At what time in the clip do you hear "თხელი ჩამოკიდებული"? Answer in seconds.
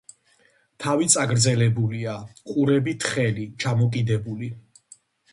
3.03-4.49